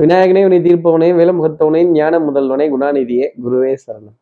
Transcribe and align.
விநாயகனே 0.00 0.42
வினை 0.42 0.58
தீர்ப்பவனே 0.66 1.08
வேலமுகத்தவனே 1.18 1.90
ஞான 1.92 2.18
முதல்வனே 2.18 2.66
குணாநிதியே 2.74 3.26
குருவே 3.44 3.76
சரணம். 3.82 4.14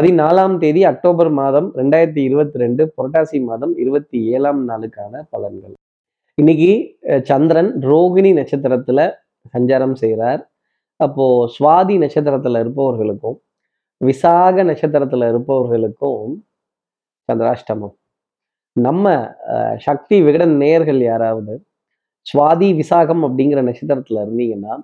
பதினாலாம் 0.00 0.58
தேதி 0.58 0.84
அக்டோபர் 0.84 1.30
மாதம் 1.30 1.74
ரெண்டாயிரத்தி 1.74 2.18
இருபத்தி 2.18 2.58
ரெண்டு 2.58 2.94
புரட்டாசி 2.96 3.44
மாதம் 3.44 3.76
இருபத்தி 3.76 4.24
ஏழாம் 4.26 4.68
நாளுக்கான 4.68 5.22
பலன்கள். 5.32 5.74
இன்னைக்கு 6.34 6.98
சந்திரன் 7.22 7.70
ரோகிணி 7.78 8.32
நட்சத்திரத்துல 8.40 9.12
சஞ்சாரம் 9.54 9.92
செய்கிறார் 9.92 10.50
அப்போ 10.96 11.50
சுவாதி 11.58 11.96
நட்சத்திரத்துல 12.04 12.58
இருப்பவர்களுக்கும் 12.58 13.38
விசாக 13.96 14.64
நட்சத்திரத்துல 14.64 15.28
இருப்பவர்களுக்கும் 15.32 16.34
சந்திராஷ்டமம். 17.28 17.96
நம்ம 18.72 19.34
சக்தி 19.76 20.22
விகடன் 20.22 20.58
நேர்கள் 20.58 21.02
யாராவது 21.02 21.65
சுவாதி 22.26 22.68
விசாகம் 22.74 23.22
அப்படிங்கிற 23.26 23.60
நட்சத்திரத்துல 23.62 24.22
இருந்தீங்கன்னா 24.24 24.74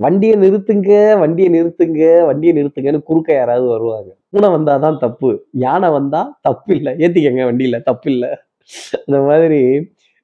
வண்டியை 0.00 0.36
நிறுத்துங்க 0.36 0.90
வண்டியை 1.18 1.48
நிறுத்துங்க 1.48 2.26
வண்டியை 2.26 2.52
நிறுத்துங்கன்னு 2.54 3.02
குறுக்க 3.02 3.32
யாராவது 3.32 3.66
வருவாங்க. 3.66 4.10
பூனை 4.30 4.48
வந்தாதான் 4.48 4.96
தப்பு 4.98 5.30
யானை 5.54 5.88
வந்தா 5.90 6.38
தப்பு 6.40 6.74
இல்லை 6.74 6.92
ஏத்திக்கங்க 6.98 7.44
வண்டியில 7.44 7.82
தப்பு 7.82 8.10
இல்லை 8.10 8.30
அந்த 8.94 9.18
மாதிரி 9.20 9.60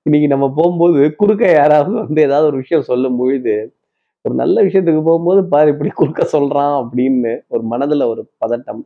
இன்னைக்கு 0.06 0.28
நம்ம 0.28 0.46
போகும்போது 0.56 1.14
குறுக்க 1.14 1.44
யாராவது 1.52 1.94
வந்து 2.00 2.22
ஏதாவது 2.22 2.46
ஒரு 2.46 2.56
விஷயம் 2.56 2.82
சொல்லும் 2.82 3.16
பொழுது 3.16 3.54
ஒரு 4.24 4.34
நல்ல 4.34 4.62
விஷயத்துக்கு 4.62 5.02
போகும்போது 5.02 5.44
பாரு 5.44 5.68
இப்படி 5.70 5.90
குறுக்க 5.90 6.22
சொல்றான் 6.32 6.74
அப்படின்னு 6.80 7.32
ஒரு 7.48 7.62
மனதுல 7.70 8.06
ஒரு 8.06 8.22
பதட்டம் 8.44 8.82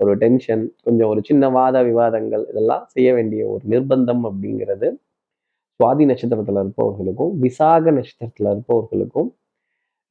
ஒரு 0.00 0.12
டென்ஷன் 0.16 0.64
கொஞ்சம் 0.82 1.08
ஒரு 1.08 1.20
சின்ன 1.24 1.48
வாத 1.48 1.82
விவாதங்கள் 1.82 2.44
இதெல்லாம் 2.48 2.86
செய்ய 2.86 3.14
வேண்டிய 3.14 3.46
ஒரு 3.48 3.62
நிர்பந்தம் 3.68 4.22
அப்படிங்கிறது 4.24 4.88
சுவாதி 5.80 6.04
நட்சத்திரத்தில் 6.10 6.60
இருப்பவர்களுக்கும் 6.62 7.34
விசாக 7.42 7.90
நட்சத்திரத்தில் 7.96 8.48
இருப்பவர்களுக்கும் 8.52 9.28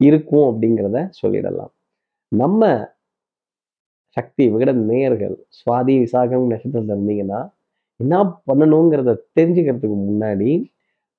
இருக்கும் 0.00 0.46
அப்படிங்கிறத 0.50 0.98
சொல்லிடலாம். 1.20 1.72
நம்ம 2.32 2.62
சக்தி 4.16 4.44
விகட 4.52 4.70
நேயர்கள் 4.90 5.34
சுவாதி 5.58 5.94
விசாகம் 6.04 6.46
நட்சத்திரத்தில் 6.52 6.94
இருந்தீங்கன்னா 6.96 7.40
என்ன 8.00 8.22
பண்ணணுங்கிறத 8.48 9.14
தெரிஞ்சுக்கிறதுக்கு 9.38 9.98
முன்னாடி 10.08 10.50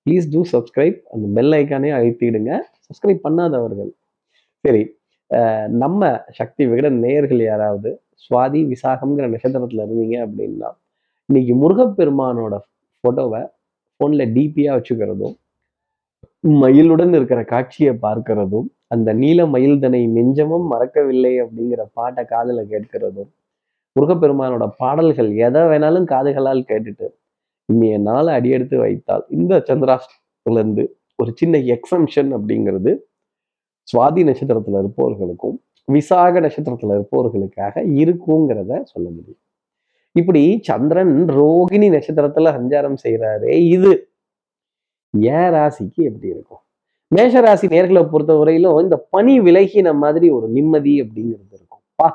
ப்ளீஸ் 0.05 0.27
டூ 0.33 0.41
சப்ஸ்கிரைப் 0.53 0.97
அந்த 1.13 1.25
பெல் 1.37 1.55
ஐக்கானே 1.59 1.89
அழுத்திடுங்க 1.97 2.52
சப்ஸ்கிரைப் 2.85 3.21
பண்ணாதவர்கள். 3.27 3.91
சரி 4.65 4.83
நம்ம 5.83 6.11
சக்தி 6.39 6.63
விகட 6.71 6.87
நேயர்கள் 7.03 7.41
யாராவது 7.52 7.89
சுவாதி 8.23 8.61
விசாகம்ங்கிற 8.73 9.25
நட்சத்திரத்தில் 9.35 9.85
இருந்தீங்க 9.85 10.17
அப்படின்னா 10.25 10.69
இன்னைக்கு 11.29 11.55
முருகப்பெருமானோட 11.63 12.55
ஃபோட்டோவை 13.03 13.41
ஃபோனில் 14.00 14.31
டிபியாக 14.33 14.75
வச்சுக்கிறதும் 14.78 15.36
மயிலுடன் 16.58 17.14
இருக்கிற 17.14 17.39
காட்சியை 17.44 17.94
பார்க்கிறதும் 18.02 18.67
அந்த 18.88 19.09
நீல 19.14 19.45
மயில்தனை 19.45 20.02
நெஞ்சமும் 20.08 20.67
மறக்கவில்லை 20.67 21.33
அப்படிங்கிற 21.42 21.81
பாட்டை 21.94 22.23
காதில் 22.25 22.70
கேட்கிறதும் 22.70 23.30
முருகப்பெருமானோட 23.95 24.66
பாடல்கள் 24.77 25.30
எதை 25.39 25.61
வேணாலும் 25.64 26.05
காதுகளால் 26.05 26.67
கேட்டுட்டு 26.70 27.08
இன்னைய 27.70 27.95
நாளை 28.00 28.31
அடியெடுத்து 28.33 28.77
வைத்தால் 28.77 29.25
இந்த 29.30 29.53
சந்திராஷ்டிரத்துலேருந்து 29.67 30.83
ஒரு 31.20 31.31
சின்ன 31.36 31.58
எக்ஸம்ஷன் 31.75 32.30
அப்படிங்கிறது 32.33 32.92
சுவாதி 33.88 34.23
நட்சத்திரத்துல 34.23 34.80
இருப்பவர்களுக்கும் 34.80 35.58
விசாக 35.88 36.39
நட்சத்திரத்துல 36.39 36.95
இருப்பவர்களுக்காக 36.97 37.83
இருக்குங்கிறத 38.02 38.72
சொல்ல 38.83 39.08
முடியும். 39.09 39.39
இப்படி 40.19 40.43
சந்திரன் 40.61 41.15
ரோகிணி 41.37 41.87
நட்சத்திரத்துல 41.95 42.53
சஞ்சாரம் 42.57 43.01
செய்யறாரு 43.03 43.51
இது. 43.75 43.91
ஏன் 45.37 45.51
ராசிக்கு 45.55 46.01
எப்படி 46.09 46.27
இருக்கும்? 46.35 46.63
மேஷ 47.15 47.39
ராசி 47.39 47.67
நேர்களை 47.67 48.01
பொறுத்த 48.09 48.33
வரையிலும் 48.33 48.79
இந்த 48.83 48.97
பனி 49.09 49.35
விலகின 49.39 49.93
மாதிரி 49.95 50.27
ஒரு 50.29 50.47
நிம்மதி 50.47 50.93
அப்படிங்கிறது 51.01 51.55
இருக்கும். 51.57 51.83
பா 51.95 52.09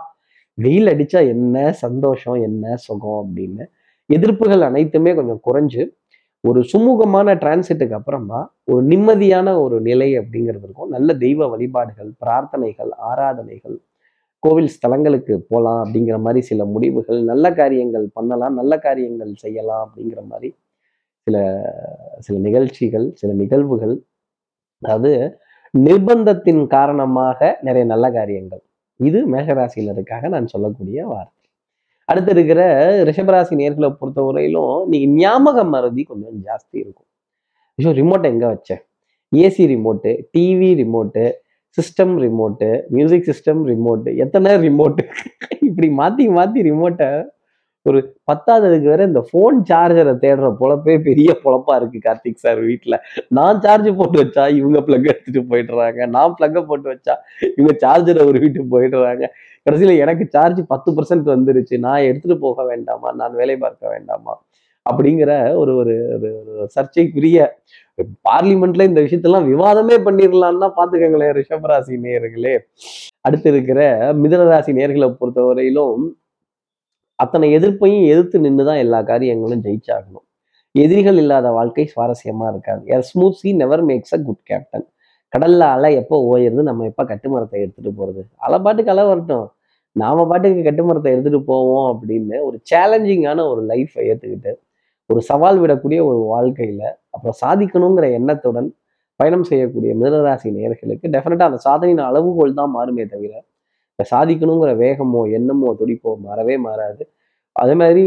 வெயில் 0.58 0.86
அடிச்சா 0.86 1.20
என்ன 1.28 1.72
சந்தோஷம் 1.72 2.38
என்ன 2.48 2.76
சுகம் 2.76 3.20
அப்படின்னு. 3.22 3.64
எதிர்ப்புகள் 4.12 4.62
அனைத்துமே 4.68 5.12
கொஞ்சம் 5.14 5.42
குறைஞ்சு 5.48 5.84
ஒரு 6.44 6.60
சுமூகமான 6.72 7.28
டிரான்சிட்டுக்கு 7.42 7.96
அப்புறமா 7.98 8.40
ஒரு 8.64 8.82
நிம்மதியான 8.86 9.56
ஒரு 9.60 9.76
நிலை 9.80 10.08
அப்படிங்கிறது 10.18 10.64
இருக்கும். 10.66 10.90
நல்ல 10.96 11.14
தெய்வ 11.14 11.48
வழிபாடுகள் 11.48 12.10
பிரார்த்தனைகள் 12.24 12.90
ஆராதனைகள் 13.10 13.76
கோவில் 14.44 14.72
ஸ்தலங்களுக்கு 14.74 15.34
போகலாம் 15.50 15.80
அப்படிங்கிற 15.84 16.16
மாதிரி 16.24 16.40
சில 16.48 16.62
முடிவுகள் 16.72 17.20
நல்ல 17.30 17.46
காரியங்கள் 17.60 18.06
பண்ணலாம் 18.16 18.56
நல்ல 18.60 18.74
காரியங்கள் 18.86 19.32
செய்யலாம் 19.44 19.84
அப்படிங்கிற 19.86 20.20
மாதிரி 20.32 20.48
சில 21.26 21.36
சில 22.26 22.36
நிகழ்ச்சிகள் 22.46 23.06
சில 23.20 23.30
நிகழ்வுகள். 23.42 23.94
அதாவது 24.82 25.12
நிர்பந்தத்தின் 25.74 26.62
காரணமாக 26.74 27.38
நிறைய 27.66 27.84
நல்ல 27.92 28.06
காரியங்கள். 28.18 28.62
இது 29.00 29.20
மேகராசியினருக்காக 29.34 30.28
நான் 30.34 30.50
சொல்லக்கூடிய 30.54 30.98
வார்த்தை. 31.12 31.40
அடுத்து 32.08 32.30
இருக்கிற 32.36 32.60
ரிஷபராசி 33.08 33.54
நேர்களை 33.62 33.90
பொறுத்தவரையிலும் 34.00 34.76
நீங்க 34.92 35.06
ஞாபக 35.22 35.64
மறதி 35.74 36.02
கொஞ்சம் 36.10 36.36
ஜாஸ்தி 36.48 36.76
இருக்கும். 36.82 37.08
ஐயோ 37.78 37.92
ரிமோட்டை 38.00 38.28
எங்க 38.34 38.46
வச்சேன் 38.52 38.82
AC 39.32 39.64
remote 39.72 40.10
TV 40.34 40.70
remote 40.82 41.24
system 41.78 42.14
remote 42.24 42.70
music 42.96 43.28
system 43.30 43.62
remote 43.70 44.10
எத்தனை 44.16 44.50
ரிமோட்டு 44.66 45.04
இப்படி 45.68 45.88
மாற்றி 46.00 46.26
மாற்றி 46.38 46.60
ரிமோட்டை 46.70 47.08
ஒரு 47.86 47.98
பத்தாவதுக்கு 48.30 48.86
வேற 48.90 49.02
இந்த 49.04 49.20
ஃபோன் 49.30 49.56
சார்ஜரை 49.70 50.12
தேடுற 50.22 50.48
பொழப்பே 50.60 50.94
பெரிய 51.08 51.30
பொழப்பா 51.42 51.72
இருக்கு 51.76 51.98
கார்த்திக் 52.06 52.44
சார் 52.44 52.60
வீட்டில் 52.68 52.96
நான் 53.28 53.60
சார்ஜ் 53.60 53.88
போட்டு 53.98 54.18
வச்சா 54.22 54.44
இவங்க 54.58 54.78
பிளக் 54.86 55.08
எடுத்துட்டு 55.12 55.42
போயிடுறாங்க. 55.50 56.06
நான் 56.06 56.36
பிளக்கை 56.38 56.62
போட்டு 56.70 56.88
வச்சா 56.92 57.14
இவங்க 57.56 57.74
சார்ஜரை 57.84 58.24
ஒரு 58.30 58.38
வீட்டுக்கு 58.44 58.68
போயிடுறாங்க. 58.76 59.24
கடைசியில் 59.66 60.00
எனக்கு 60.04 60.26
சார்ஜ் 60.30 60.62
பத்து 60.66 60.92
பர்சன்ட் 60.92 61.28
வந்துருச்சு. 61.34 61.78
நான் 61.78 62.06
எடுத்துட்டு 62.10 62.38
போக 62.38 62.64
வேண்டாமா? 62.64 63.12
நான் 63.12 63.38
வேலை 63.40 63.56
பார்க்க 63.56 63.88
வேண்டாமா? 63.88 64.34
அப்படிங்கிற 64.86 65.32
ஒரு 65.60 65.72
ஒரு 65.80 65.94
ஒரு 66.52 66.64
சர்ச்சைக்குரிய 66.76 67.38
பார்லிமெண்ட்ல 68.28 68.86
இந்த 68.90 69.00
விஷயத்தெல்லாம் 69.04 69.48
விவாதமே 69.52 69.96
பண்ணிடலாம்னா 70.06 70.68
பாத்துக்கங்களேன் 70.78 71.34
ரிஷபராசி 71.38 71.96
நேர்களே 72.06 72.54
அடுத்து 73.26 73.48
இருக்கிற 73.52 73.80
மிதனராசி 74.22 74.72
நேர்களை 74.80 75.08
பொறுத்தவரையிலும் 75.20 76.04
அத்தனை 77.18 77.48
எதிர்ப்பையும் 77.58 78.06
எதிர்த்து 78.12 78.36
நின்று 78.44 78.64
தான் 78.68 78.80
எல்லா 78.84 78.98
காரியங்களும் 79.10 79.64
ஜெயிச்சாகணும். 79.66 80.24
எதிரிகள் 80.74 81.18
இல்லாத 81.22 81.48
வாழ்க்கை 81.58 81.84
சுவாரஸ்யமா 81.92 82.46
இருக்காது. 82.52 82.82
Smooth 83.10 83.38
sea 83.40 83.50
never 83.60 83.82
makes 83.90 84.14
a 84.16 84.18
good 84.28 84.42
captain. 84.50 84.86
கடல்ல 85.32 85.62
அலை 85.76 85.90
எப்போ 86.00 86.16
ஓயிருந்து 86.30 86.64
நம்ம 86.70 86.86
எப்போ 86.90 87.04
கட்டுமரத்தை 87.12 87.58
எடுத்துட்டு 87.64 87.92
போறது? 88.00 88.22
அலை 88.46 88.58
பாட்டுக்கு 88.64 88.92
அலை 88.94 89.04
வரட்டும். 89.10 89.46
நாம 89.96 90.24
பாட்டுக்கு 90.30 90.62
கட்டுமரத்தை 90.68 91.10
எடுத்துட்டு 91.14 91.40
போவோம் 91.52 91.88
அப்படின்னு 91.92 92.36
ஒரு 92.48 92.56
சேலஞ்சிங்கான 92.72 93.44
ஒரு 93.52 93.62
லைஃப்பை 93.72 94.04
ஏற்றுக்கிட்டு 94.10 94.52
ஒரு 95.10 95.20
சவால் 95.30 95.58
விடக்கூடிய 95.62 95.98
ஒரு 96.10 96.20
வாழ்க்கையில் 96.32 96.84
அப்புறம் 97.14 97.36
சாதிக்கணுங்கிற 97.42 98.06
எண்ணத்துடன் 98.18 98.68
பயணம் 99.20 99.46
செய்யக்கூடிய 99.50 99.90
மிதனராசி 100.00 100.48
நேர்களுக்கு 100.58 101.06
டெஃபினட்டாக 101.14 101.50
அந்த 101.50 101.60
சாதனையின் 101.66 102.04
அளவுகோல் 102.10 102.58
தான் 102.60 102.72
மாறுமே 102.76 103.04
தவிர 103.12 103.32
இந்த 103.92 104.04
சாதிக்கணுங்கிற 104.12 104.70
வேகமோ 104.84 105.20
எண்ணமோ 105.38 105.68
துடிப்போ 105.80 106.12
மாறவே 106.26 106.54
மாறாது. 106.66 107.02
அதே 107.56 107.74
மாதிரி 107.80 108.02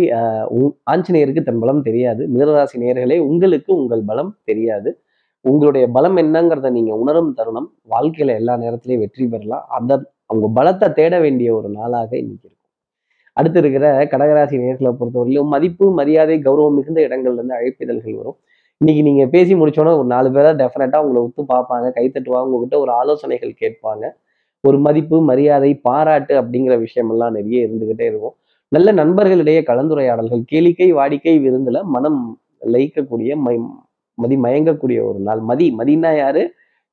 ஆஞ்சநேயருக்கு 0.93 1.43
தன் 1.49 1.61
பலம் 1.63 1.85
தெரியாது. 1.87 2.21
மிதனராசி 2.33 2.77
நேர்களே 2.83 3.17
உங்களுக்கு 3.27 3.71
உங்கள் 3.81 4.03
பலம் 4.09 4.31
தெரியாது. 4.49 4.89
உங்களுடைய 5.45 5.85
பலம் 5.97 6.17
என்னங்கிறத 6.23 6.69
நீங்க 6.77 6.93
உணரும் 7.03 7.31
தருணம் 7.39 7.69
வாழ்க்கையில 7.93 8.35
எல்லா 8.41 8.53
நேரத்திலையும் 8.63 9.03
வெற்றி 9.05 9.25
பெறலாம். 9.33 9.65
அந்த 9.77 9.91
அவங்க 10.31 10.47
பலத்தை 10.59 10.87
தேட 10.99 11.15
வேண்டிய 11.25 11.49
ஒரு 11.59 11.69
நாளாக 11.77 12.11
இன்னைக்கு 12.23 12.47
அடுத்து 13.37 13.59
இருக்கிற 13.59 13.87
கடகராசி 14.11 14.55
நேர்களை 14.63 14.91
பொறுத்தவரையிலும் 14.99 15.49
மதிப்பு 15.53 15.85
மரியாதை 15.91 16.35
கௌரவம் 16.45 16.77
மிகுந்த 16.77 16.99
இடங்கள்ல 17.07 17.37
இருந்து 17.39 17.55
அழைப்பிதழ்கள் 17.59 18.15
வரும். 18.19 18.37
இன்னைக்கு 18.81 19.03
நீங்க 19.09 19.23
பேசி 19.35 19.53
முடிச்சோன்னா 19.55 19.93
ஒரு 19.99 20.07
நாலு 20.13 20.29
பேரா 20.29 20.51
டெஃபினட்டா 20.61 20.97
உங்களை 21.03 21.21
ஒத்து 21.25 21.43
பார்ப்பாங்க 21.53 21.87
கைத்தட்டுவாங்க 21.97 22.47
உங்ககிட்ட 22.47 22.77
ஒரு 22.79 22.91
ஆலோசனைகள் 22.91 23.53
கேட்பாங்க. 23.61 24.05
ஒரு 24.67 24.77
மதிப்பு 24.85 25.17
மரியாதை 25.21 25.71
பாராட்டு 25.87 26.33
அப்படிங்கிற 26.41 26.75
விஷயமெல்லாம் 26.85 27.35
நிறைய 27.37 27.67
இருந்துகிட்டே 27.67 28.05
இருக்கும். 28.11 28.35
நல்ல 28.71 28.89
நண்பர்களிடையே 29.01 29.61
கலந்துரையாடல்கள் 29.71 30.43
கேளிக்கை 30.51 30.89
வாடிக்கை 30.99 31.35
விருந்துல 31.45 31.81
மனம் 31.95 32.21
லயிக்கக்கூடிய 32.73 33.31
மதி 34.21 34.35
மயங்கக்கூடிய 34.45 34.99
ஒரு 35.09 35.19
நாள். 35.27 35.41
மதி 35.49 35.65
மதினா 35.79 36.11
யாரு? 36.17 36.43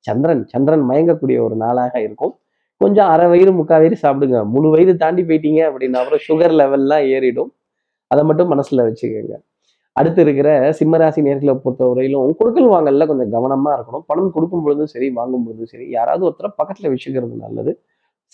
சந்திரன். 0.04 0.42
சந்திரன் 0.52 0.86
மயங்கக்கூடிய 0.90 1.36
ஒரு 1.46 1.56
நாளாக 1.56 1.94
இருக்கும். 2.06 2.34
கொஞ்சம் 2.82 3.08
அரை 3.14 3.26
வயிறு 3.32 3.52
முக்கால் 3.58 3.82
வயிறு 3.82 3.96
சாப்பிடுங்க. 4.04 4.38
முழு 4.54 4.68
வயிறு 4.74 4.92
தாண்டி 5.02 5.22
போயிட்டீங்க 5.28 5.60
அப்படின்னா 5.70 6.00
அப்புறம் 6.02 6.22
சுகர் 6.28 6.54
லெவல்லாம் 6.60 7.04
ஏறிடும். 7.16 7.50
அதை 8.10 8.22
மட்டும் 8.28 8.50
மனசில் 8.52 8.86
வச்சுக்கோங்க. 8.88 9.36
அடுத்து 9.96 10.20
இருக்கிற 10.24 10.48
சிம்மராசி 10.78 11.20
நேர்களை 11.26 11.52
பொறுத்த 11.64 11.82
வரையிலும் 11.90 12.36
கொடுக்கல் 12.38 12.70
வாங்கல 12.74 13.06
கொஞ்சம் 13.10 13.32
கவனமாக 13.34 13.74
இருக்கணும். 13.76 14.04
பணம் 14.10 14.32
கொடுக்கும் 14.36 14.64
பொழுதும் 14.64 14.90
சரி 14.94 15.08
வாங்கும் 15.18 15.44
பொழுதும் 15.46 15.70
சரி 15.72 15.86
யாராவது 15.96 16.24
ஒருத்தரை 16.28 16.50
பக்கத்தில் 16.60 16.90
வச்சுக்கிறது 16.92 17.36
நல்லது. 17.44 17.72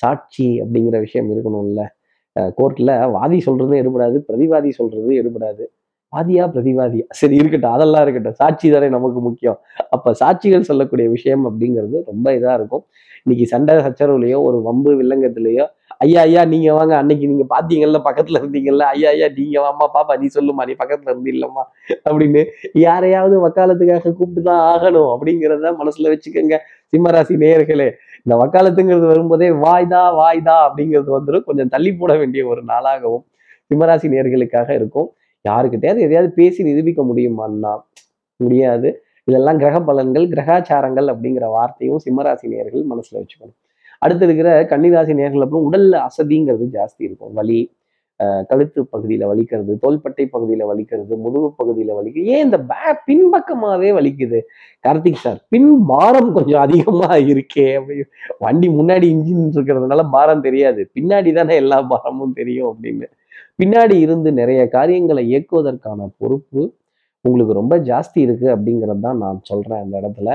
சாட்சி 0.03 0.47
அப்படிங்கிற 0.63 0.99
விஷயம் 1.07 1.29
இருக்கணும்ல. 1.35 1.83
கோர்ட்டில் 2.59 2.93
வாதி 3.17 3.39
சொல்கிறதும் 3.47 3.81
எடுபடாது 3.83 4.19
பிரதிவாதி 4.29 4.71
சொல்கிறதும் 4.81 5.19
எடுபடாது. 5.21 5.65
வாதியா 6.15 6.45
பிரதிவாதியா? 6.55 7.05
சரி 7.11 7.37
இருக்கட்டும். 7.37 7.73
அதெல்லாம் 7.73 8.03
இருக்கட்டும். 8.03 8.35
சாட்சி 8.35 8.71
தானே 8.71 8.89
நமக்கு 8.89 9.21
முக்கியம். 9.21 9.59
அப்ப 9.91 10.13
சாட்சிகள் 10.13 10.69
சொல்லக்கூடிய 10.71 11.09
விஷயம் 11.09 11.45
அப்படிங்கிறது 11.51 11.99
ரொம்ப 12.07 12.33
இதா 12.33 12.55
இருக்கும். 12.55 12.85
இன்னைக்கு 13.25 13.47
சண்டை 13.47 13.75
சச்சரவுலையோ 13.77 14.43
ஒரு 14.43 14.63
வம்பு 14.63 14.91
வில்லங்கத்திலேயோ 15.03 15.67
ஐயா 16.05 16.21
ஐயா 16.21 16.45
நீங்க 16.45 16.73
வாங்க. 16.73 16.97
அன்னைக்கு 16.97 17.25
நீங்க 17.27 17.45
பாத்தீங்கல்ல 17.55 17.99
பக்கத்துல 18.05 18.39
இருந்தீங்கல்ல. 18.41 18.85
ஐயா 18.95 19.09
ஐயா 19.09 19.27
நீங்க 19.39 19.57
வாமா 19.61 19.87
பாப்பா 19.97 20.15
நீ 20.21 20.27
சொல்லுமா 20.35 20.63
நீ 20.69 20.75
பக்கத்துல 20.83 21.11
இருந்து 21.11 21.33
இல்லம்மா. 21.33 21.63
அப்படின்னு 22.09 22.43
யாரையாவது 22.75 23.37
வக்காலத்துக்காக 23.47 24.13
கூப்பிட்டு 24.13 24.43
தான் 24.43 24.63
ஆகணும் 24.73 25.11
அப்படிங்கிறத 25.15 25.73
மனசுல 25.83 26.13
வச்சுக்கோங்க. 26.15 26.57
சிம்மராசி 26.93 27.37
நேயர்களே 27.45 27.89
இந்த 28.25 28.35
வக்காலத்துங்கிறது 28.43 29.07
வரும்போதே 29.07 29.51
வாய்தா 29.51 30.03
வாய்தா 30.23 30.57
அப்படிங்கிறது 30.69 31.11
வந்துடும் 31.19 31.45
கொஞ்சம் 31.45 31.69
தள்ளி 31.69 31.93
போட 31.93 32.15
வேண்டிய 32.17 32.47
ஒரு 32.47 32.63
நாளாகவும் 32.63 33.25
சிம்மராசி 33.71 34.07
நேர்களுக்காக 34.09 34.75
இருக்கும். 34.75 35.09
யாருக்கிட்டையாவது 35.49 36.05
எதையாவது 36.07 36.31
பேசி 36.41 36.61
நிரூபிக்க 36.69 37.03
முடியுமான்னா 37.11 37.73
முடியாது. 38.41 38.89
இதெல்லாம் 39.29 39.59
கிரக 39.63 39.79
பலன்கள் 39.89 40.27
கிரகாச்சாரங்கள் 40.35 41.09
அப்படிங்கிற 41.13 41.47
வார்த்தையும் 41.57 42.01
சிம்மராசி 42.05 42.47
நேர்கள் 42.55 42.85
மனசுல 42.93 43.19
வச்சுக்கணும். 43.21 43.59
அடுத்து 44.05 44.25
இருக்கிற 44.27 44.49
கன்னிராசி 44.71 45.13
நேர்கள் 45.21 45.45
அப்புறம் 45.45 45.67
உடல்ல 45.69 45.95
அசதிங்கிறது 46.09 46.67
ஜாஸ்தி 46.79 47.03
இருக்கும். 47.09 47.35
வலி 47.41 47.61
கழுத்து 48.49 48.81
பகுதியில் 48.93 49.25
வலிக்கிறது 49.29 49.73
தோள்பட்டை 49.85 50.25
பகுதியில் 50.33 50.65
வலிக்கிறது 50.71 51.15
முதுகு 51.25 51.49
பகுதியில் 51.61 51.93
வலிக்குது 51.99 52.33
ஏன் 52.35 52.45
இந்த 52.47 52.59
பே 52.71 52.91
பின்பக்கமாகவே 53.07 53.91
வலிக்குது? 53.99 54.39
கார்த்திக் 54.85 55.23
சார் 55.23 55.39
பின் 55.53 55.71
பாரம் 55.91 56.29
கொஞ்சம் 56.37 56.63
அதிகமாக 56.67 57.17
இருக்கே 57.33 57.65
அப்படி 57.79 58.05
வண்டி 58.45 58.69
முன்னாடி 58.79 59.07
இன்ஜின் 59.15 59.47
இருக்கிறதுனால 59.57 60.05
பாரம் 60.17 60.45
தெரியாது. 60.49 60.83
பின்னாடி 60.99 61.33
தானே 61.39 61.57
எல்லா 61.63 61.79
பாரமும் 61.93 62.37
தெரியும் 62.41 62.69
அப்படின்னு. 62.73 63.09
பின்னாடி 63.61 63.97
இருந்து 64.05 64.31
நிறைய 64.39 64.61
காரியங்களை 64.75 65.23
இயக்குவதற்கான 65.31 66.07
பொறுப்பு 66.21 66.61
உங்களுக்கு 67.25 67.55
ரொம்ப 67.59 67.75
ஜாஸ்தி 67.89 68.19
இருக்கு 68.27 68.47
அப்படிங்கிறது 68.55 69.03
தான் 69.07 69.19
நான் 69.25 69.41
சொல்றேன் 69.49 69.83
அந்த 69.85 69.95
இடத்துல. 70.01 70.29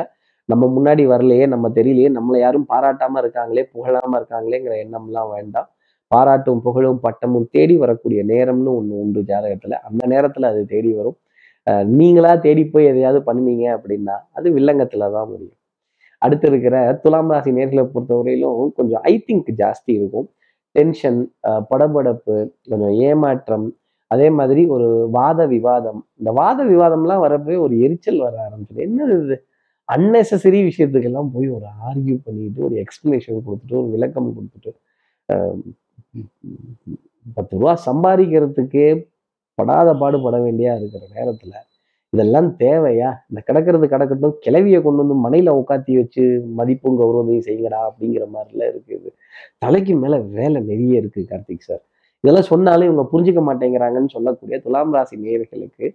நம்ம 0.50 0.64
முன்னாடி 0.76 1.04
வரலையே 1.12 1.46
நம்ம 1.54 1.70
தெரியலையே 1.78 2.10
நம்மளை 2.18 2.40
யாரும் 2.44 2.68
பாராட்டாம 2.74 3.22
இருக்காங்களே 3.24 3.64
புகழாம 3.74 4.12
இருக்காங்களேங்கிற 4.20 4.76
எண்ணம்லாம் 4.84 5.32
வேண்டாம். 5.36 5.68
பாராட்டும் 6.12 6.62
புகழும் 6.66 7.00
பட்டமும் 7.06 7.48
தேடி 7.56 7.76
வரக்கூடிய 7.84 8.20
நேரம்னு 8.34 8.72
ஒன்று 8.80 8.96
உண்டு 9.04 9.22
ஜாதகத்துல. 9.32 9.76
அந்த 9.88 10.04
நேரத்துல 10.14 10.50
அது 10.54 10.62
தேடி 10.74 10.92
வரும். 11.00 11.18
நீங்களா 12.00 12.32
தேடி 12.46 12.64
போய் 12.74 12.90
எதையாவது 12.92 13.20
பண்ணுவீங்க 13.30 13.66
அப்படின்னா 13.78 14.16
அது 14.38 14.48
வில்லங்கத்துல 14.58 15.10
தான் 15.18 15.30
முடியும். 15.32 15.58
அடுத்து 16.22 16.48
இருக்கிற 16.52 16.76
துலாம் 17.04 17.32
ராசி 17.34 17.52
நேர்களை 17.60 17.84
பொறுத்தவரையிலும் 17.94 18.74
கொஞ்சம் 18.80 19.02
ஐ 19.12 19.16
திங்க் 19.28 19.50
ஜாஸ்தி 19.62 19.92
இருக்கும். 20.00 20.28
டென்ஷன் 20.76 21.20
படபடப்பு 21.72 22.36
கொஞ்சம் 22.72 22.96
ஏமாற்றம் 23.08 23.68
அதே 24.12 24.28
மாதிரி 24.38 24.62
ஒரு 24.76 24.88
வாத 25.18 25.40
விவாதம். 25.54 26.02
இந்த 26.20 26.32
வாத 26.42 26.60
விவாதம்லாம் 26.72 27.24
வரப்பவே 27.26 27.58
ஒரு 27.66 27.76
எரிச்சல் 27.86 28.20
வர 28.26 28.36
ஆரம்பிச்சது. 28.48 28.82
என்னது 28.88 29.16
இது? 29.24 29.38
அன்னெசரி 29.90 30.60
விஷயத்துக்கெல்லாம் 30.70 31.32
போய் 31.36 31.48
ஒரு 31.58 31.68
ஆர்கியூ 31.88 32.16
பண்ணிட்டு 32.28 32.62
ஒரு 32.68 32.76
எக்ஸ்பிளனேஷன் 32.84 33.46
கொடுத்துட்டு 33.48 33.78
ஒரு 33.82 33.90
விளக்கம் 33.96 34.30
கொடுத்துட்டு 34.38 34.72
பத்து 37.38 37.54
ரூபா 37.58 37.74
சம்பாதிக்கிறதுக்கே 37.88 38.88
படாத 39.58 39.90
பாடுபட 40.02 40.38
வேண்டியா 40.46 40.74
இருக்கிற 40.80 41.04
நேரத்தில் 41.18 41.56
இதெல்லாம் 42.16 42.50
தேவையா? 42.64 43.10
இந்த 43.30 43.40
கிடக்கிறது 43.48 43.86
கிடக்கட்டும் 43.94 44.36
கிளவியை 44.46 44.80
கொண்டு 44.86 45.02
வந்து 45.04 45.18
மனையில 45.26 45.54
உட்காத்தி 45.62 45.94
வச்சு 46.00 46.24
மதிப்பும் 46.60 47.00
கௌரவத்தையும் 47.02 47.46
செய்யுங்கடா 47.48 47.80
அப்படிங்கிற 47.90 48.26
மாதிரிலாம் 48.36 48.72
இருக்குது. 48.74 49.10
தலைக்கு 49.64 49.96
மேலே 50.04 50.18
வேலை 50.38 50.60
நிறைய 50.72 51.02
இருக்குது 51.02 51.30
கார்த்திக் 51.32 51.68
சார். 51.70 51.84
இதெல்லாம் 52.24 52.50
சொன்னாலும் 52.52 52.88
இவங்க 52.90 53.04
புரிஞ்சுக்க 53.12 53.42
மாட்டேங்கிறாங்கன்னு 53.50 54.14
சொல்லக்கூடிய 54.16 54.58
துலாம் 54.66 54.94
ராசி 54.98 55.16
நேயர்களுக்கு 55.26 55.86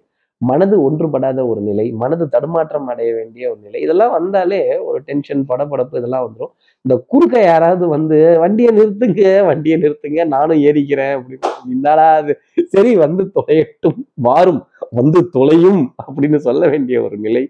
மனது 0.41 0.77
ஒன்றுபடாத 0.81 1.41
ஒரு 1.47 1.61
நிலை 1.61 1.93
மனது 1.93 2.29
தடுமாற்றம் 2.29 2.87
அடைய 2.87 3.15
வேண்டிய 3.15 3.51
ஒரு 3.51 3.61
நிலை 3.61 3.81
இதெல்லாம் 3.81 4.13
வந்தாலே 4.13 4.61
ஒரு 4.81 4.99
டென்ஷன் 5.05 5.43
படபடப்பு 5.49 5.99
இதெல்லாம் 5.99 6.25
வந்துடும் 6.27 6.53
இந்த 6.85 6.95
குறுக்க 7.07 7.43
யாராவது 7.43 7.87
வந்து 7.89 8.19
வண்டியை 8.39 8.71
நிறுத்துங்க 8.71 9.23
வண்டியை 9.45 9.79
நிறுத்துங்க 9.79 10.25
நானும் 10.27 10.63
ஏறிக்கிறேன் 10.63 11.15
அப்படின்னு 11.19 11.51
என்னடா 11.73 12.07
அது 12.15 12.35
சரி 12.71 12.97
வந்து 12.97 13.25
தொலையட்டும் 13.35 14.01
மாறும் 14.23 14.63
வந்து 14.91 15.31
தொலையும் 15.31 15.83
அப்படின்னு 16.03 16.37
சொல்ல 16.39 16.67
வேண்டிய 16.69 17.03
ஒரு 17.03 17.19
நிலை 17.19 17.45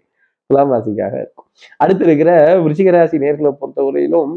துலாம் 0.50 0.72
ராசிக்காக 0.72 1.14
இருக்கும். 1.14 1.48
அடுத்து 1.76 2.04
இருக்கிற 2.04 2.30
விருச்சிகராசி 2.62 3.16
நேர்களை 3.18 3.50
பொறுத்தவரையிலும் 3.52 4.32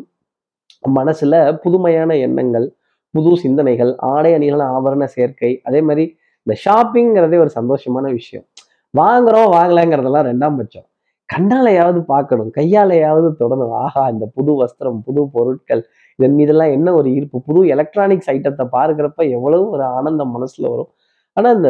மனசுல 0.84 1.34
புதுமையான 1.64 2.16
எண்ணங்கள் 2.18 2.68
புது 3.14 3.38
சிந்தனைகள் 3.38 3.92
ஆடை 4.10 4.32
அணிகள் 4.34 4.64
ஆபரண 4.70 5.04
சேர்க்கை 5.16 5.52
அதே 5.64 5.82
மாதிரி 5.82 6.06
இந்த 6.48 6.54
ஷாப்பிங்கிறதே 6.66 7.38
ஒரு 7.44 7.52
சந்தோஷமான 7.60 8.06
விஷயம். 8.20 8.46
வாங்குறோம் 8.94 9.50
வாங்கலைங்கிறதெல்லாம் 9.58 10.28
ரெண்டாம் 10.32 10.58
பட்சம். 10.60 10.88
கண்ணாலையாவது 11.30 12.00
பார்க்கணும் 12.14 12.50
கையாலையாவது 12.58 13.30
தொடணும். 13.42 13.74
ஆஹா 13.84 14.04
இந்த 14.14 14.26
புது 14.38 14.52
வஸ்திரம் 14.62 15.00
புது 15.08 15.22
பொருட்கள் 15.36 15.84
இதன் 16.20 16.36
மீதெல்லாம் 16.40 16.74
என்ன 16.78 16.90
ஒரு 17.00 17.08
ஈர்ப்பு? 17.18 17.38
புது 17.48 17.62
எலக்ட்ரானிக்ஸ் 17.76 18.30
ஐட்டத்தை 18.36 18.66
பார்க்குறப்ப 18.76 19.22
எவ்வளவு 19.38 19.66
ஒரு 19.76 19.86
ஆனந்தம் 19.98 20.34
மனசில் 20.36 20.68
வரும். 20.74 20.92
ஆனால் 21.38 21.56
இந்த 21.60 21.70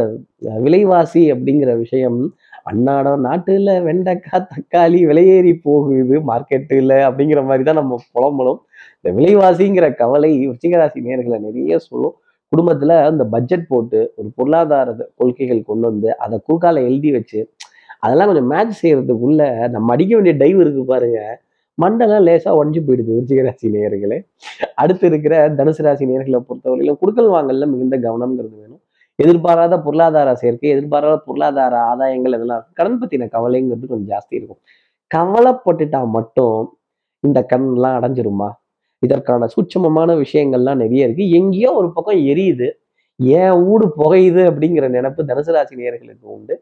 விலைவாசி 0.66 1.22
அப்படிங்கிற 1.34 1.72
விஷயம் 1.84 2.18
அன்னாடம் 2.72 3.22
நாட்டில் 3.28 3.72
வெண்டைக்காய் 3.86 4.48
தக்காளி 4.52 5.00
விலையேறி 5.10 5.54
போகுது 5.68 6.18
மார்க்கெட்டில் 6.30 6.96
அப்படிங்கிற 7.08 7.42
மாதிரி 7.50 7.64
தான் 7.70 7.80
நம்ம 7.81 8.00
புலம்பலும் 8.16 8.60
இந்த 8.98 9.10
விலைவாசிங்கிற 9.20 9.88
கவலை 10.02 10.31
விருச்சிகராசி 10.42 11.00
நேர்களை 11.08 11.40
நிறைய 11.48 11.80
சொல்லும். 11.90 12.16
குடும்பத்தில் 12.54 12.96
அந்த 13.10 13.24
பட்ஜெட் 13.34 13.68
போட்டு 13.68 14.00
ஒரு 14.16 14.30
பொருளாதார 14.36 14.90
கொள்கைகள் 15.16 15.62
கொண்டு 15.70 15.86
வந்து 15.92 16.10
அதை 16.18 16.38
குறுக்கால 16.48 16.82
எழுதி 16.88 17.12
வச்சு 17.12 17.40
அதெல்லாம் 18.00 18.30
கொஞ்சம் 18.30 18.50
மேட்ச் 18.52 18.80
செய்கிறதுக்குள்ள 18.84 19.44
நம்ம 19.70 19.94
அடிக்க 19.94 20.14
வேண்டிய 20.18 20.34
டைவ் 20.42 20.60
இருக்கு 20.64 20.86
பாருங்க. 20.86 21.20
மண்டெல்லாம் 21.78 22.26
லேசாக 22.28 22.58
உடஞ்சி 22.60 22.80
போயிடுது 22.88 23.12
விருச்சிக 23.16 23.44
ராசி 23.44 23.68
நேயர்களே. 23.76 24.18
அடுத்து 24.76 25.06
இருக்கிற 25.08 25.50
தனுசு 25.60 25.82
ராசி 25.88 26.06
நேர்களை 26.06 26.40
பொறுத்தவரையிலும் 26.50 27.00
குடுக்கல் 27.02 27.30
வாங்கல 27.36 27.68
மிகுந்த 27.74 27.98
கவனம்ங்கிறது 27.98 28.56
வேணும். 28.62 28.82
எதிர்பாராத 29.16 29.80
பொருளாதார 29.80 30.30
சேர்க்கை 30.36 30.70
எதிர்பாராத 30.70 31.18
பொருளாதார 31.26 31.74
ஆதாயங்கள் 31.92 32.36
இதெல்லாம் 32.38 32.60
இருக்கும். 32.60 32.78
கடன் 32.80 33.00
பற்றின 33.02 33.30
கவலைங்கிறது 33.36 33.92
கொஞ்சம் 33.94 34.12
ஜாஸ்தி 34.14 34.34
இருக்கும். 34.40 34.62
கவலைப்பட்டுட்டா 35.12 36.02
மட்டும் 36.08 36.58
இந்த 37.24 37.40
கண்ணெல்லாம் 37.54 37.98
அடைஞ்சிருமா? 38.00 38.50
இதற்கான 39.06 39.48
சூட்சமமான 39.54 40.10
விஷயங்கள்லாம் 40.24 40.82
நிறைய 40.84 41.08
இருக்கு. 41.08 41.26
எங்கேயோ 41.40 41.70
ஒரு 41.80 41.90
பக்கம் 41.96 42.22
எரியுது. 42.32 42.68
ஏன் 43.40 43.56
ஊடு 43.72 43.86
புகையுது 44.00 44.42
அப்படிங்கிற 44.50 44.86
நினைப்பு 44.88 45.22
தனுசு 45.24 45.52
ராசி 45.56 45.76
நேர்களுக்கு 45.82 46.26
உண்டு. 46.36 46.56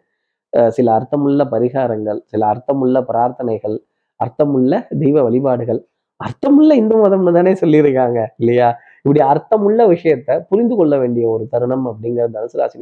சில 0.75 0.87
அர்த்தமுள்ள 0.97 1.41
பரிகாரங்கள் 1.53 2.19
சில 2.31 2.41
அர்த்தமுள்ள 2.53 2.97
பிரார்த்தனைகள் 3.09 3.77
அர்த்தமுள்ள 4.19 4.71
தெய்வ 5.01 5.17
வழிபாடுகள். 5.27 5.79
அர்த்தமுள்ள 6.19 6.71
இந்து 6.81 6.95
மதம்னு 6.97 7.31
தானே 7.37 7.53
சொல்லியிருக்காங்க 7.61 8.19
இல்லையா? 8.41 8.67
இப்படி 9.03 9.21
அர்த்தமுள்ள 9.31 9.81
விஷயத்த 9.93 10.39
புரிந்து 10.49 10.75
கொள்ள 10.75 10.93
வேண்டிய 10.97 11.25
ஒரு 11.29 11.43
தருணம் 11.53 11.85
அப்படிங்கிறது 11.91 12.35
தனுசு 12.37 12.57
ராசி 12.61 12.77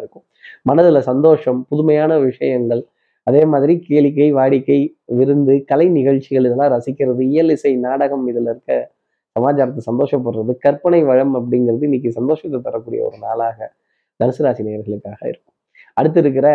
இருக்கும். 0.00 0.24
மனதில் 0.62 1.08
சந்தோஷம் 1.10 1.60
புதுமையான 1.68 2.12
விஷயங்கள் 2.28 2.82
அதே 3.26 3.42
மாதிரி 3.44 3.74
கேளிக்கை 3.88 4.28
வாடிக்கை 4.38 4.78
விருந்து 5.18 5.54
கலை 5.64 5.86
நிகழ்ச்சிகள் 5.88 6.46
இதெல்லாம் 6.48 6.72
ரசிக்கிறது 6.76 7.22
இயல் 7.32 7.52
இசை 7.54 7.72
நாடகம் 7.86 8.24
இதில் 8.30 8.48
இருக்க 8.50 8.70
சமாச்சாரத்தை 9.36 9.82
சந்தோஷப்படுறது 9.90 10.52
கற்பனை 10.64 11.00
வளம் 11.10 11.34
அப்படிங்கிறது 11.40 11.86
இன்னைக்கு 11.88 12.10
சந்தோஷத்தை 12.18 12.58
தரக்கூடிய 12.66 13.00
ஒரு 13.08 13.16
நாளாக 13.26 13.58
தனுசு 14.20 14.42
ராசி 14.44 14.62
நேர்களுக்காக 14.68 15.20
இருக்கும். 15.32 15.54
அடுத்து 15.98 16.20
இருக்கிற 16.22 16.48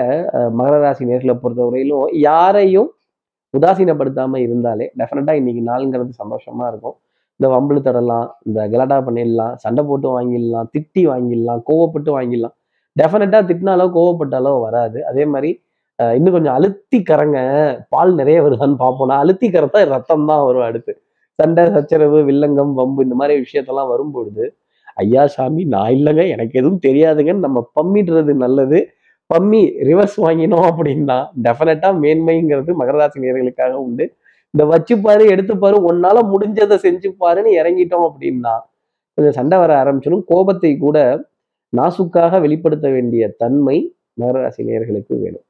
மகர 0.60 0.75
ராசி 0.84 1.03
நேர்களை 1.10 1.36
பொறுத்தவரையிலும் 1.44 2.05
யாரையும் 2.27 2.89
உதாசீனப்படுத்தாம 3.53 4.39
இருந்தாலே 4.46 4.86
டெஃபினட்டா 5.00 5.34
இன்னைக்கு 5.39 5.62
நாளுங்கிறது 5.72 6.13
சந்தோஷமா 6.22 6.65
இருக்கும். 6.72 6.96
இந்த 7.39 7.48
வம்பளு 7.53 7.79
தடலாம் 7.88 8.27
இந்த 8.48 8.60
கலாட்டா 8.74 8.98
பண்ணிடலாம் 9.08 9.53
சண்டை 9.63 9.82
போட்டு 9.89 10.08
வாங்கிடலாம் 10.15 10.67
திட்டி 10.75 11.01
வாங்கிடலாம் 11.12 11.62
கோவப்பட்டு 11.70 12.12
வாங்கிடலாம். 12.17 12.55
டெஃபினட்டா 12.96 13.39
திட்டினாலோ 13.50 13.86
கோவப்பட்டாலோ 13.98 14.53
வராது. 14.65 15.00
அதே 15.12 15.24
மாதிரி 15.34 15.50
இன்னும் 16.17 16.36
கொஞ்சம் 16.36 16.55
அழுத்தி 16.58 16.98
கரங்க 17.10 17.39
பால் 17.94 18.13
நிறைய 18.20 18.38
வருதான்னு 18.46 18.77
பார்ப்போம்னா 18.84 19.17
அழுத்தி 19.24 19.48
கரத்தா 19.55 19.82
ரத்தம் 19.96 20.29
தான் 20.32 20.46
வரும் 20.48 20.67
அடுத்து. 20.70 20.94
சண்டை 21.39 21.63
சச்சரவு 21.75 22.20
வில்லங்கம் 22.27 22.74
வம்பு 22.74 23.04
இந்த 23.06 23.15
மாதிரி 23.20 23.34
விஷயத்தெல்லாம் 23.44 23.89
வரும்பொழுது 23.94 24.44
ஐயா 25.01 25.24
சாமி 25.36 25.63
நான் 25.74 25.94
இல்லைங்க 25.98 26.24
எனக்கு 26.34 26.54
எதுவும் 26.60 26.84
தெரியாதுங்கன்னு 26.86 27.46
நம்ம 27.48 27.62
பம்மிடுறது 27.77 28.34
நல்லது. 28.44 28.77
பம்மி 29.30 29.60
ரிவர்ஸ் 29.89 30.18
வாங்கினோம் 30.25 30.65
அப்படின்னா 30.70 31.18
டெஃபினட்டா 31.46 31.89
மேன்மைங்கிறது 32.04 32.72
மகராசி 32.82 33.24
நேர்களுக்காக 33.24 33.74
உண்டு. 33.86 34.06
இந்த 34.54 34.63
வச்சுப்பாரு 34.72 35.24
எடுத்துப்பாரு 35.34 35.77
உன்னால 35.89 36.18
முடிஞ்சதை 36.34 36.77
செஞ்சுப்பாருன்னு 36.86 37.51
இறங்கிட்டோம் 37.60 38.06
அப்படின்னா 38.10 38.54
கொஞ்சம் 39.18 39.38
சண்டை 39.39 39.58
வர 39.63 39.72
ஆரம்பிச்சிடும். 39.84 40.25
கோபத்தை 40.32 40.72
கூட 40.86 40.98
நாசுக்காக 41.74 42.39
வெளிப்படுத்த 42.46 42.88
வேண்டிய 42.96 43.24
தன்மை 43.44 43.77
மகராசி 44.22 44.62
நேர்களுக்கு 44.70 45.13
வேணும். 45.24 45.46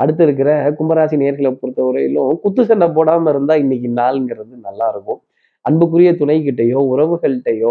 அடுத்து 0.00 0.22
இருக்கிற 0.26 0.50
கும்பராசி 0.78 1.16
நேர்களை 1.24 1.50
பொறுத்தவரையிலும் 1.60 2.40
குத்து 2.44 2.62
சண்டை 2.70 2.88
போடாம 2.96 3.28
இருந்தா 3.34 3.54
இன்னைக்கு 3.64 3.88
நாளுங்கிறது 4.00 4.54
நல்லா 4.68 4.86
இருக்கும். 4.94 5.20
அன்புக்குரிய 5.66 6.10
துணைக்கிட்டையோ 6.20 6.80
உறவுகள்கிட்டயோ 6.92 7.70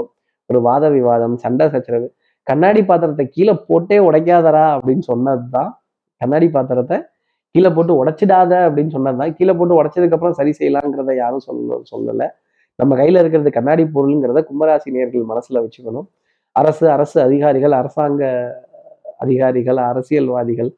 ஒரு 0.49 0.59
வாத 0.67 0.85
விவாதம் 0.95 1.35
சண்டை 1.43 1.65
சச்சரவு 1.73 2.07
கண்ணாடி 2.47 2.81
பாத்திரத்தை 2.89 3.25
கீழே 3.35 3.53
போட்டே 3.69 3.97
உடைக்காதரா 4.07 4.65
அப்படின்னு 4.75 5.03
சொன்னது 5.11 5.45
தான் 5.55 5.71
கண்ணாடி 6.21 6.47
பாத்திரத்தை 6.55 6.97
கீழே 7.55 7.69
போட்டு 7.75 7.93
உடைச்சிடாத 8.01 8.53
அப்படின்னு 8.67 8.91
சொன்னது 8.95 9.17
தான் 9.21 9.33
கீழே 9.37 9.53
போட்டு 9.59 9.77
உடைச்சதுக்கப்புறம் 9.79 10.37
சரி 10.39 10.51
செய்யலாங்கிறத 10.59 11.13
யாரும் 11.21 11.43
சொல்ல 11.47 11.77
சொல்லலை. 11.91 12.27
நம்ம 12.79 12.95
கையில் 13.01 13.19
இருக்கிறது 13.21 13.51
கண்ணாடி 13.57 13.83
பொருளுங்கிறத 13.95 14.39
கும்பராசி 14.49 14.89
நேர்கள் 14.95 15.29
மனசில் 15.31 15.61
வச்சுக்கணும். 15.63 16.07
அரசு 16.55 16.85
அரசு 16.95 17.17
அதிகாரிகள் 17.27 17.73
அரசாங்க 17.81 18.23
அதிகாரிகள் 19.23 19.79
அரசியல்வாதிகள் 19.91 20.71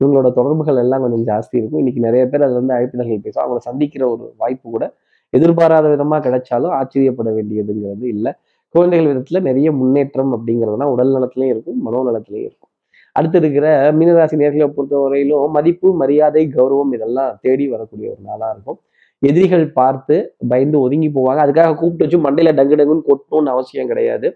இவங்களோட 0.00 0.28
தொடர்புகள் 0.38 0.78
எல்லாம் 0.84 1.02
கொஞ்சம் 1.04 1.26
ஜாஸ்தி 1.30 1.54
இருக்கும். 1.60 1.80
இன்னைக்கு 1.82 2.00
நிறைய 2.06 2.22
பேர் 2.30 2.44
அதுல 2.46 2.58
இருந்து 2.58 2.76
அழைப்பினர்கள் 2.76 3.24
பேசும் 3.26 3.42
அவங்களை 3.44 3.62
சந்திக்கிற 3.68 4.02
ஒரு 4.14 4.24
வாய்ப்பு 4.42 4.66
கூட 4.74 4.84
எதிர்பாராத 5.32 5.86
விதமா 5.94 6.18
கிடைச்சாலும் 6.26 6.74
ஆச்சரியப்பட 6.78 7.30
வேண்டியதுங்கிறது 7.30 8.06
இல்லை. 8.14 8.32
குழந்தைகள் 8.74 9.08
விதத்துல 9.10 9.40
நிறைய 9.40 9.68
முன்னேற்றம் 9.72 10.32
அப்படிங்கிறதுனா 10.36 10.86
உடல் 10.94 11.14
நலத்திலையும் 11.14 11.52
இருக்கும் 11.54 11.80
மனோநலத்திலையும் 11.86 12.46
இருக்கும். 12.48 12.70
அடுத்து 13.16 13.38
இருக்கிற 13.38 13.66
மீனராசி 13.92 14.36
நேர்களை 14.42 14.66
பொறுத்த 14.66 14.96
வரையிலும் 14.98 15.50
மதிப்பு 15.50 15.88
மரியாதை 15.94 16.42
கௌரவம் 16.56 16.92
இதெல்லாம் 16.92 17.32
தேடி 17.40 17.64
வரக்கூடிய 17.68 18.10
ஒரு 18.10 18.22
நாளா 18.22 18.50
இருக்கும். 18.50 18.78
எதிரிகள் 19.22 19.66
பார்த்து 19.72 20.14
பயந்து 20.48 20.80
ஒதுங்கி 20.80 21.08
போவாங்க. 21.08 21.40
அதுக்காக 21.44 21.74
கூப்பிட்டு 21.74 22.04
வச்சு 22.04 22.20
மண்டையில 22.26 22.52
டங்கு 22.58 22.78
டங்குன்னு 22.80 23.08
கொட்டணும்னு 23.10 23.52
அவசியம் 23.56 23.86
கிடையாது. 23.86 24.28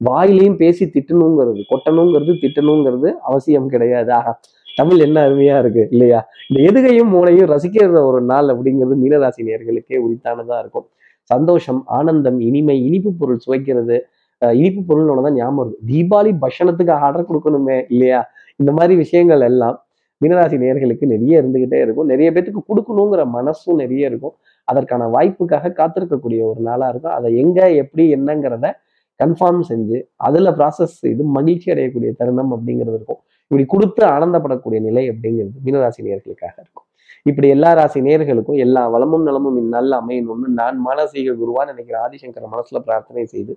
வாயிலையும் 0.00 0.56
பேசி 0.56 0.84
திட்டணுங்கிறது 0.94 1.60
கொட்டணுங்கிறது 1.72 2.32
திட்டணுங்கிறது 2.44 3.10
அவசியம் 3.22 3.68
கிடையாது. 3.68 4.12
ஆஹா 4.12 4.32
தமிழ் 4.76 4.98
என்ன 4.98 5.28
அருமையா 5.28 5.58
இருக்கு 5.58 5.88
இல்லையா? 5.90 6.20
இந்த 6.48 6.58
எதுகையும் 6.70 7.10
மூளையும் 7.14 7.50
ரசிக்கிற 7.50 8.02
ஒரு 8.10 8.20
நாள் 8.22 8.48
அப்படிங்கிறது 8.52 8.96
மீனராசி 9.02 9.42
நேர்களுக்கே 9.48 9.96
உரித்தானதா 10.04 10.58
இருக்கும். 10.58 10.86
சந்தோஷம் 11.22 11.84
ஆனந்தம் 11.86 12.40
இனிமை 12.40 12.84
இனிப்பு 12.84 13.12
பொருள் 13.12 13.42
சுவைக்கிறது. 13.46 13.98
இனிப்பு 14.42 14.80
பொருள்னு 14.88 15.22
தான் 15.22 15.34
ஞாபகம் 15.34 15.60
இருக்கு 15.64 15.86
தீபாவளி 15.90 16.32
பஷணத்துக்கு 16.44 16.94
ஆர்டர் 17.06 17.28
கொடுக்கணுமே 17.30 17.86
இல்லையா? 17.88 18.20
இந்த 18.56 18.72
மாதிரி 18.72 18.94
விஷயங்கள் 18.96 19.40
எல்லாம் 19.40 19.76
மீனராசி 20.20 20.56
நேர்களுக்கு 20.62 21.04
நிறைய 21.12 21.42
இருந்துகிட்டே 21.42 21.78
இருக்கும். 21.84 22.06
நிறைய 22.06 22.32
பேத்துக்கு 22.32 22.62
கொடுக்கணுங்கிற 22.70 23.22
மனசும் 23.36 23.80
நிறைய 23.82 24.10
இருக்கும். 24.10 24.34
அதற்கான 24.64 25.06
வாய்ப்புக்காக 25.06 25.72
காத்திருக்கக்கூடிய 25.80 26.40
ஒரு 26.44 26.60
நாளா 26.60 26.88
இருக்கும். 26.88 27.12
அதை 27.12 27.36
எங்க 27.36 27.70
எப்படி 27.70 28.14
என்னங்கிறத 28.14 28.72
கன்ஃபார்ம் 29.20 29.62
செஞ்சு 29.70 29.98
அதுல 30.16 30.50
ப்ராசஸ் 30.50 30.96
இது 31.02 31.24
மகிழ்ச்சி 31.24 31.72
அடையக்கூடிய 31.72 32.10
தருணம் 32.16 32.52
அப்படிங்கிறது 32.56 32.96
இருக்கும். 33.00 33.20
இப்படி 33.52 33.64
கொடுத்து 33.68 34.02
ஆனந்தப்படக்கூடிய 34.06 34.80
நிலை 34.80 35.10
அப்படிங்கிறது 35.10 35.58
மீனராசி 35.64 36.00
நேர்களுக்காக 36.06 36.54
இருக்கும். 36.62 36.86
இப்படி 37.22 37.48
எல்லா 37.48 37.72
ராசி 37.72 38.00
நேர்களுக்கும் 38.00 38.56
எல்லா 38.56 38.88
வளமும் 38.88 39.22
நலமும் 39.22 39.56
இந்நாளில் 39.56 39.96
அமையணும்னு 39.98 40.48
நான் 40.60 40.76
மானசீக 40.86 41.34
குருவான்னு 41.40 41.72
நினைக்கிற 41.72 42.08
ஆதிசங்கர 42.08 42.48
மனசுல 42.54 42.78
பிரார்த்தனை 42.78 43.24
செய்து 43.24 43.52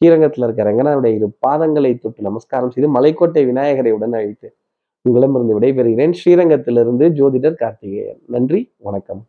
ஸ்ரீரங்கத்தில் 0.00 0.44
இருக்கிற 0.44 0.66
ரங்கனாருடைய 0.70 1.12
இரு 1.14 1.28
பாதங்களை 1.46 1.98
தொட்டு 1.98 2.22
நமஸ்காரம் 2.22 2.70
செய்து 2.70 2.90
மலைக்கோட்டை 2.96 3.46
விநாயகரை 3.46 3.90
உடன் 3.90 4.12
அழைத்து 4.12 4.54
உங்களிடமிருந்து 5.02 5.58
விடைபெறுகிறேன். 5.58 6.14
ஸ்ரீரங்கத்திலிருந்து 6.24 7.08
ஜோதிடர் 7.20 7.54
கார்த்திகேயன். 7.54 8.20
நன்றி 8.26 8.72
வணக்கம். 8.78 9.26